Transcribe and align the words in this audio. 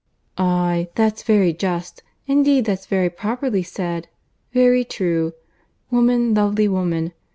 "Aye, 0.39 0.87
that's 0.95 1.21
very 1.21 1.53
just, 1.53 2.01
indeed, 2.25 2.65
that's 2.65 2.87
very 2.87 3.11
properly 3.11 3.61
said. 3.61 4.07
Very 4.51 4.83
true. 4.83 5.33
'Woman, 5.91 6.33
lovely 6.33 6.67
woman. 6.67 7.13